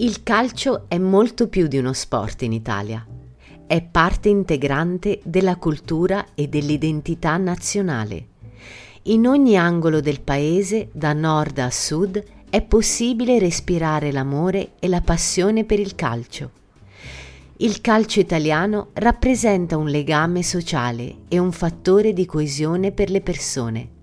Il 0.00 0.22
calcio 0.22 0.84
è 0.86 0.96
molto 0.96 1.48
più 1.48 1.66
di 1.66 1.76
uno 1.76 1.92
sport 1.92 2.42
in 2.42 2.52
Italia. 2.52 3.04
È 3.66 3.82
parte 3.82 4.28
integrante 4.28 5.18
della 5.24 5.56
cultura 5.56 6.24
e 6.36 6.46
dell'identità 6.46 7.36
nazionale. 7.36 8.26
In 9.04 9.26
ogni 9.26 9.58
angolo 9.58 10.00
del 10.00 10.20
paese, 10.20 10.90
da 10.92 11.12
nord 11.14 11.58
a 11.58 11.68
sud, 11.72 12.22
è 12.48 12.62
possibile 12.62 13.40
respirare 13.40 14.12
l'amore 14.12 14.74
e 14.78 14.86
la 14.86 15.00
passione 15.00 15.64
per 15.64 15.80
il 15.80 15.96
calcio. 15.96 16.50
Il 17.56 17.80
calcio 17.80 18.20
italiano 18.20 18.90
rappresenta 18.92 19.76
un 19.76 19.88
legame 19.88 20.44
sociale 20.44 21.22
e 21.26 21.40
un 21.40 21.50
fattore 21.50 22.12
di 22.12 22.24
coesione 22.24 22.92
per 22.92 23.10
le 23.10 23.20
persone. 23.20 23.97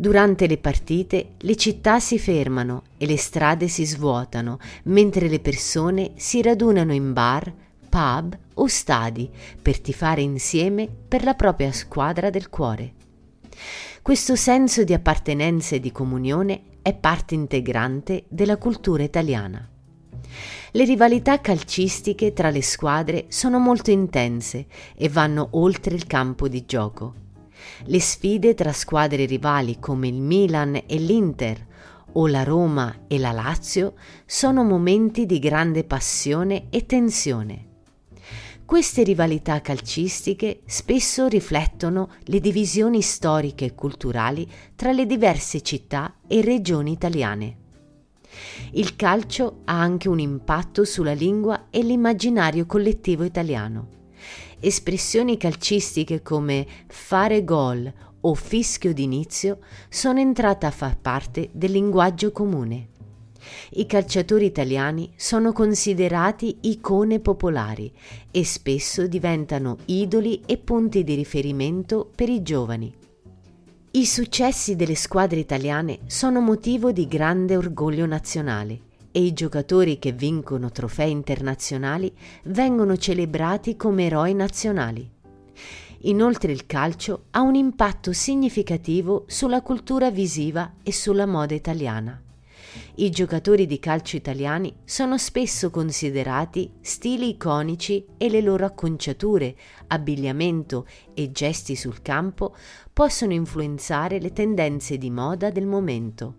Durante 0.00 0.46
le 0.46 0.56
partite 0.56 1.32
le 1.40 1.56
città 1.56 2.00
si 2.00 2.18
fermano 2.18 2.84
e 2.96 3.04
le 3.04 3.18
strade 3.18 3.68
si 3.68 3.84
svuotano, 3.84 4.58
mentre 4.84 5.28
le 5.28 5.40
persone 5.40 6.12
si 6.16 6.40
radunano 6.40 6.94
in 6.94 7.12
bar, 7.12 7.52
pub 7.86 8.34
o 8.54 8.66
stadi 8.66 9.28
per 9.60 9.78
tifare 9.78 10.22
insieme 10.22 10.88
per 10.88 11.22
la 11.22 11.34
propria 11.34 11.70
squadra 11.72 12.30
del 12.30 12.48
cuore. 12.48 12.94
Questo 14.00 14.36
senso 14.36 14.84
di 14.84 14.94
appartenenza 14.94 15.74
e 15.76 15.80
di 15.80 15.92
comunione 15.92 16.62
è 16.80 16.94
parte 16.94 17.34
integrante 17.34 18.24
della 18.28 18.56
cultura 18.56 19.02
italiana. 19.02 19.68
Le 20.70 20.84
rivalità 20.84 21.42
calcistiche 21.42 22.32
tra 22.32 22.48
le 22.48 22.62
squadre 22.62 23.26
sono 23.28 23.58
molto 23.58 23.90
intense 23.90 24.64
e 24.96 25.10
vanno 25.10 25.48
oltre 25.50 25.94
il 25.94 26.06
campo 26.06 26.48
di 26.48 26.64
gioco. 26.64 27.28
Le 27.84 28.00
sfide 28.00 28.54
tra 28.54 28.72
squadre 28.72 29.24
rivali 29.24 29.78
come 29.78 30.08
il 30.08 30.20
Milan 30.20 30.74
e 30.86 30.96
l'Inter 30.96 31.66
o 32.12 32.26
la 32.26 32.42
Roma 32.42 33.02
e 33.06 33.18
la 33.18 33.32
Lazio 33.32 33.94
sono 34.26 34.64
momenti 34.64 35.26
di 35.26 35.38
grande 35.38 35.84
passione 35.84 36.66
e 36.70 36.86
tensione. 36.86 37.66
Queste 38.64 39.02
rivalità 39.02 39.60
calcistiche 39.60 40.60
spesso 40.64 41.26
riflettono 41.26 42.08
le 42.26 42.38
divisioni 42.38 43.02
storiche 43.02 43.64
e 43.64 43.74
culturali 43.74 44.48
tra 44.76 44.92
le 44.92 45.06
diverse 45.06 45.60
città 45.60 46.14
e 46.28 46.40
regioni 46.40 46.92
italiane. 46.92 47.56
Il 48.72 48.94
calcio 48.94 49.62
ha 49.64 49.80
anche 49.80 50.08
un 50.08 50.20
impatto 50.20 50.84
sulla 50.84 51.14
lingua 51.14 51.66
e 51.70 51.82
l'immaginario 51.82 52.64
collettivo 52.66 53.24
italiano. 53.24 53.99
Espressioni 54.60 55.36
calcistiche 55.36 56.22
come 56.22 56.66
fare 56.86 57.44
gol 57.44 57.92
o 58.20 58.34
fischio 58.34 58.92
d'inizio 58.92 59.58
sono 59.88 60.20
entrate 60.20 60.66
a 60.66 60.70
far 60.70 60.98
parte 60.98 61.48
del 61.52 61.72
linguaggio 61.72 62.32
comune. 62.32 62.88
I 63.70 63.86
calciatori 63.86 64.44
italiani 64.44 65.12
sono 65.16 65.52
considerati 65.52 66.58
icone 66.62 67.20
popolari 67.20 67.90
e 68.30 68.44
spesso 68.44 69.06
diventano 69.06 69.78
idoli 69.86 70.42
e 70.44 70.58
punti 70.58 71.02
di 71.04 71.14
riferimento 71.14 72.10
per 72.14 72.28
i 72.28 72.42
giovani. 72.42 72.94
I 73.92 74.06
successi 74.06 74.76
delle 74.76 74.94
squadre 74.94 75.40
italiane 75.40 76.00
sono 76.06 76.40
motivo 76.40 76.92
di 76.92 77.08
grande 77.08 77.56
orgoglio 77.56 78.06
nazionale 78.06 78.88
e 79.12 79.22
i 79.22 79.32
giocatori 79.32 79.98
che 79.98 80.12
vincono 80.12 80.70
trofei 80.70 81.10
internazionali 81.10 82.12
vengono 82.44 82.96
celebrati 82.96 83.76
come 83.76 84.06
eroi 84.06 84.34
nazionali. 84.34 85.10
Inoltre 86.04 86.52
il 86.52 86.66
calcio 86.66 87.24
ha 87.30 87.40
un 87.40 87.54
impatto 87.54 88.12
significativo 88.12 89.24
sulla 89.26 89.60
cultura 89.60 90.10
visiva 90.10 90.74
e 90.82 90.92
sulla 90.92 91.26
moda 91.26 91.54
italiana. 91.54 92.22
I 92.96 93.10
giocatori 93.10 93.66
di 93.66 93.78
calcio 93.78 94.16
italiani 94.16 94.72
sono 94.84 95.18
spesso 95.18 95.70
considerati 95.70 96.70
stili 96.80 97.30
iconici 97.30 98.06
e 98.16 98.30
le 98.30 98.40
loro 98.40 98.64
acconciature, 98.64 99.56
abbigliamento 99.88 100.86
e 101.14 101.32
gesti 101.32 101.74
sul 101.74 102.00
campo 102.00 102.54
possono 102.92 103.32
influenzare 103.32 104.20
le 104.20 104.32
tendenze 104.32 104.98
di 104.98 105.10
moda 105.10 105.50
del 105.50 105.66
momento. 105.66 106.34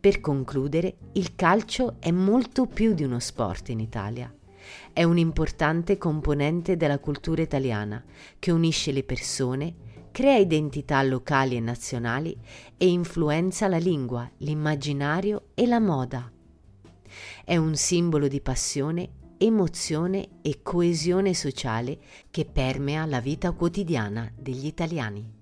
Per 0.00 0.20
concludere, 0.20 0.96
il 1.14 1.34
calcio 1.34 1.96
è 1.98 2.12
molto 2.12 2.66
più 2.66 2.94
di 2.94 3.02
uno 3.02 3.18
sport 3.18 3.70
in 3.70 3.80
Italia. 3.80 4.32
È 4.92 5.02
un 5.02 5.18
importante 5.18 5.98
componente 5.98 6.76
della 6.76 7.00
cultura 7.00 7.42
italiana 7.42 8.04
che 8.38 8.52
unisce 8.52 8.92
le 8.92 9.02
persone, 9.02 9.74
crea 10.12 10.36
identità 10.36 11.02
locali 11.02 11.56
e 11.56 11.60
nazionali 11.60 12.36
e 12.76 12.86
influenza 12.86 13.66
la 13.66 13.78
lingua, 13.78 14.30
l'immaginario 14.38 15.48
e 15.54 15.66
la 15.66 15.80
moda. 15.80 16.30
È 17.44 17.56
un 17.56 17.74
simbolo 17.74 18.28
di 18.28 18.40
passione, 18.40 19.10
emozione 19.36 20.28
e 20.42 20.60
coesione 20.62 21.34
sociale 21.34 21.98
che 22.30 22.44
permea 22.44 23.04
la 23.04 23.20
vita 23.20 23.50
quotidiana 23.50 24.30
degli 24.36 24.66
italiani. 24.66 25.37